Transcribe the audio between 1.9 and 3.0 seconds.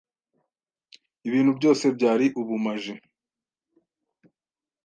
byari ubumaji